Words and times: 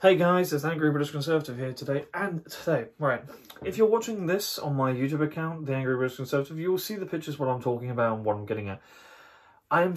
Hey 0.00 0.16
guys, 0.16 0.52
it's 0.52 0.64
Angry 0.64 0.90
British 0.90 1.10
Conservative 1.10 1.58
here 1.58 1.72
today, 1.72 2.04
and 2.14 2.44
today, 2.48 2.88
right, 2.98 3.24
if 3.64 3.76
you're 3.76 3.88
watching 3.88 4.26
this 4.26 4.58
on 4.58 4.76
my 4.76 4.92
YouTube 4.92 5.22
account, 5.22 5.66
The 5.66 5.74
Angry 5.74 5.96
British 5.96 6.16
Conservative, 6.16 6.58
you 6.58 6.70
will 6.70 6.78
see 6.78 6.94
the 6.94 7.06
pictures 7.06 7.38
what 7.38 7.48
I'm 7.48 7.60
talking 7.60 7.90
about 7.90 8.16
and 8.16 8.24
what 8.24 8.36
I'm 8.36 8.46
getting 8.46 8.68
at. 8.68 8.80
I'm, 9.70 9.96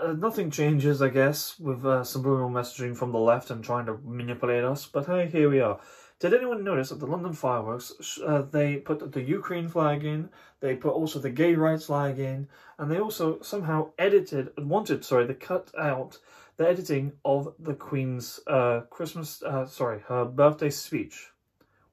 uh, 0.00 0.12
nothing 0.12 0.50
changes, 0.50 1.02
I 1.02 1.08
guess, 1.08 1.58
with 1.58 1.84
uh, 1.84 2.04
subliminal 2.04 2.50
messaging 2.50 2.96
from 2.96 3.12
the 3.12 3.18
left 3.18 3.50
and 3.50 3.64
trying 3.64 3.86
to 3.86 3.98
manipulate 4.04 4.64
us, 4.64 4.86
but 4.86 5.06
hey, 5.06 5.28
here 5.28 5.50
we 5.50 5.60
are. 5.60 5.80
Did 6.20 6.34
anyone 6.34 6.62
notice 6.62 6.92
at 6.92 7.00
the 7.00 7.06
London 7.06 7.32
fireworks, 7.32 8.18
uh, 8.22 8.42
they 8.42 8.76
put 8.76 9.12
the 9.12 9.22
Ukraine 9.22 9.68
flag 9.68 10.04
in, 10.04 10.28
they 10.60 10.76
put 10.76 10.92
also 10.92 11.18
the 11.18 11.30
gay 11.30 11.54
rights 11.54 11.86
flag 11.86 12.18
in, 12.18 12.46
and 12.78 12.90
they 12.90 13.00
also 13.00 13.40
somehow 13.40 13.92
edited, 13.98 14.50
wanted, 14.58 15.02
sorry, 15.02 15.26
they 15.26 15.32
cut 15.32 15.72
out 15.78 16.18
the 16.58 16.68
editing 16.68 17.12
of 17.24 17.54
the 17.58 17.72
Queen's 17.72 18.38
uh, 18.46 18.80
Christmas, 18.90 19.42
uh, 19.42 19.64
sorry, 19.64 20.00
her 20.08 20.26
birthday 20.26 20.68
speech 20.68 21.30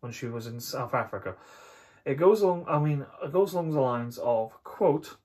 when 0.02 0.12
she 0.12 0.26
was 0.26 0.46
in 0.46 0.60
South 0.60 0.94
Africa. 0.94 1.36
It 2.04 2.16
goes 2.16 2.42
along, 2.42 2.66
I 2.68 2.80
mean, 2.80 3.06
it 3.24 3.32
goes 3.32 3.54
along 3.54 3.72
the 3.72 3.80
lines 3.80 4.18
of, 4.18 4.62
quote, 4.66 5.16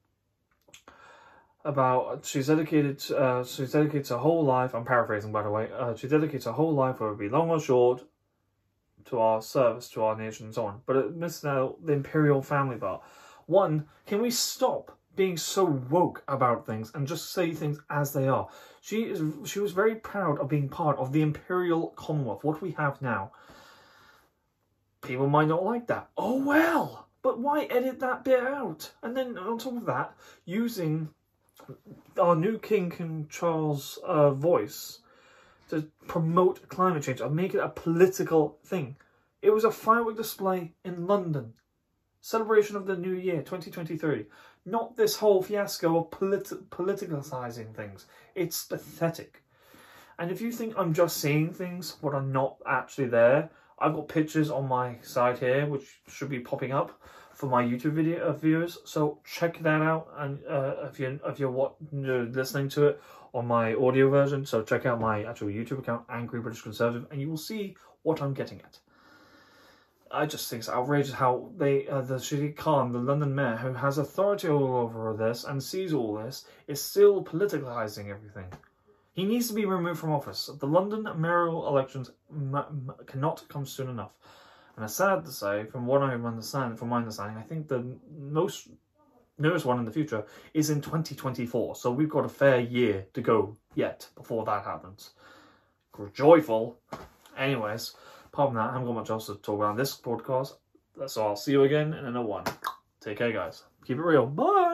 about 1.65 2.24
she's 2.24 2.48
dedicated 2.48 3.01
uh, 3.12 3.45
she's 3.45 3.71
dedicated 3.71 4.09
her 4.09 4.16
whole 4.16 4.45
life 4.45 4.74
i'm 4.74 4.84
paraphrasing 4.84 5.30
by 5.30 5.45
the 5.45 5.48
way 5.48 5.71
uh, 5.79 5.95
she 5.95 6.09
dedicates 6.09 6.45
her 6.45 6.51
whole 6.51 6.74
life 6.74 6.98
whether 6.98 7.12
it 7.12 7.19
be 7.21 7.29
long 7.29 7.51
or 7.51 7.60
short 7.60 8.02
to 9.05 9.19
our 9.19 9.42
service 9.42 9.88
to 9.88 10.02
our 10.02 10.16
nation 10.16 10.47
and 10.47 10.55
so 10.55 10.66
on 10.66 10.80
but 10.87 10.97
it 10.97 11.15
misses 11.15 11.45
out 11.45 11.77
the 11.84 11.93
imperial 11.93 12.43
family 12.43 12.77
part 12.77 13.02
one 13.47 13.87
can 14.06 14.20
we 14.20 14.30
stop 14.30 14.97
being 15.15 15.37
so 15.37 15.65
woke 15.65 16.23
about 16.27 16.66
things 16.66 16.91
and 16.95 17.07
just 17.07 17.33
say 17.33 17.52
things 17.52 17.79
as 17.91 18.12
they 18.12 18.29
are. 18.29 18.48
She 18.80 19.02
is 19.02 19.23
she 19.45 19.60
was 19.60 19.73
very 19.73 19.96
proud 19.96 20.38
of 20.38 20.49
being 20.49 20.68
part 20.68 20.99
of 20.99 21.12
the 21.12 21.23
Imperial 21.23 21.88
Commonwealth, 21.88 22.45
what 22.45 22.62
we 22.62 22.73
have 22.73 23.02
now. 23.02 23.32
People 25.02 25.29
might 25.29 25.49
not 25.49 25.65
like 25.65 25.87
that. 25.88 26.09
Oh 26.16 26.43
well, 26.43 27.09
but 27.23 27.38
why 27.38 27.65
edit 27.65 28.01
that 28.01 28.24
bit 28.24 28.40
out? 28.40 28.93
And 29.02 29.16
then 29.16 29.37
on 29.37 29.59
top 29.59 29.77
of 29.77 29.87
that, 29.87 30.15
using 30.45 31.10
our 32.18 32.34
new 32.34 32.59
King 32.59 32.90
King 32.90 33.27
Charles' 33.29 33.99
uh, 34.05 34.30
voice 34.30 35.01
to 35.73 35.88
promote 36.06 36.68
climate 36.68 37.02
change 37.02 37.23
or 37.23 37.30
make 37.30 37.54
it 37.54 37.59
a 37.59 37.68
political 37.68 38.59
thing. 38.62 38.96
It 39.40 39.51
was 39.51 39.65
a 39.65 39.70
firework 39.70 40.18
display 40.18 40.74
in 40.84 41.06
London. 41.06 41.54
Celebration 42.20 42.76
of 42.76 42.84
the 42.84 42.95
New 42.95 43.15
Year 43.15 43.38
2023. 43.38 44.26
Not 44.66 44.96
this 44.96 45.16
whole 45.16 45.43
fiasco 45.43 45.98
of 45.98 46.10
polit- 46.10 46.70
politicalizing 46.70 47.74
things. 47.74 48.04
It's 48.34 48.65
pathetic. 48.66 49.43
And 50.18 50.30
if 50.30 50.43
you 50.43 50.52
think 50.52 50.74
I'm 50.76 50.93
just 50.93 51.16
seeing 51.16 51.50
things 51.54 51.96
what 52.02 52.15
are 52.15 52.23
not 52.23 52.59
actually 52.66 53.09
there, 53.09 53.48
I've 53.78 53.95
got 53.95 54.09
pictures 54.09 54.50
on 54.50 54.68
my 54.68 54.98
side 55.00 55.38
here 55.38 55.66
which 55.66 56.00
should 56.06 56.28
be 56.28 56.38
popping 56.38 56.73
up 56.73 57.00
for 57.35 57.47
my 57.47 57.63
YouTube 57.63 57.93
video 57.93 58.21
uh, 58.25 58.33
viewers. 58.33 58.79
So 58.85 59.19
check 59.25 59.63
that 59.63 59.83
out, 59.83 60.09
and 60.19 60.38
uh, 60.49 60.75
if 60.91 61.01
you 61.01 61.21
if 61.27 61.39
you're 61.39 61.51
what 61.51 61.74
you're 61.93 62.24
listening 62.24 62.69
to 62.71 62.89
it 62.89 63.01
on 63.35 63.47
my 63.47 63.74
audio 63.74 64.11
version, 64.11 64.44
so 64.47 64.62
check 64.62 64.87
out 64.87 65.00
my 65.00 65.25
actual 65.25 65.49
YouTube 65.49 65.78
account, 65.78 66.05
Angry 66.09 66.41
British 66.41 66.62
Conservative, 66.62 67.06
and 67.11 67.21
you 67.21 67.28
will 67.28 67.37
see 67.37 67.77
what 68.03 68.21
I'm 68.21 68.34
getting 68.34 68.61
at. 68.61 68.78
I 70.15 70.27
just 70.27 70.50
think 70.50 70.61
it's 70.61 70.69
outrageous 70.69 71.15
how 71.15 71.50
they, 71.56 71.89
uh, 71.89 72.03
the 72.03 72.16
Sadiq 72.16 72.55
Khan, 72.55 72.93
the 72.93 72.99
London 72.99 73.34
mayor, 73.34 73.56
who 73.56 73.72
has 73.72 73.97
authority 73.97 74.49
all 74.49 74.77
over 74.77 75.17
this 75.17 75.44
and 75.44 75.62
sees 75.62 75.94
all 75.94 76.15
this, 76.15 76.44
is 76.67 76.83
still 76.83 77.25
politicizing 77.25 78.11
everything. 78.11 78.53
He 79.15 79.25
needs 79.25 79.49
to 79.49 79.55
be 79.55 79.65
removed 79.65 80.00
from 80.00 80.12
office. 80.12 80.50
The 80.61 80.67
London 80.67 81.09
mayoral 81.17 81.67
elections 81.67 82.11
cannot 83.06 83.49
come 83.49 83.65
soon 83.65 83.89
enough. 83.89 84.12
And 84.77 84.84
it's 84.84 84.94
sad 84.94 85.25
to 85.25 85.31
say, 85.31 85.65
from 85.65 85.87
what 85.87 86.03
I 86.03 86.15
understand, 86.15 86.78
from 86.78 86.88
my 86.88 86.99
understanding, 86.99 87.37
I 87.37 87.43
think 87.43 87.69
the 87.69 87.84
most 88.19 88.69
nearest 89.38 89.65
one 89.65 89.78
in 89.78 89.84
the 89.84 89.93
future 89.93 90.25
is 90.55 90.71
in 90.71 90.81
2024. 90.81 91.77
So 91.77 91.91
we've 91.91 92.09
got 92.09 92.25
a 92.25 92.28
fair 92.28 92.60
year 92.60 93.06
to 93.15 93.21
go 93.21 93.56
yet 93.75 94.09
before 94.15 94.44
that 94.47 94.65
happens. 94.65 95.11
Joyful. 96.15 96.78
Anyways, 97.37 97.94
Apart 98.32 98.49
from 98.49 98.56
that, 98.56 98.71
I 98.71 98.72
haven't 98.72 98.87
got 98.87 98.94
much 98.94 99.11
else 99.11 99.27
to 99.27 99.34
talk 99.34 99.56
about 99.56 99.72
in 99.72 99.77
this 99.77 99.94
podcast. 99.94 100.55
So 101.06 101.27
I'll 101.27 101.37
see 101.37 101.53
you 101.53 101.65
again 101.65 101.93
in 101.93 102.06
another 102.06 102.27
one. 102.27 102.44
Take 103.00 103.19
care, 103.19 103.31
guys. 103.31 103.65
Keep 103.84 103.99
it 103.99 104.03
real. 104.03 104.27
Bye. 104.27 104.72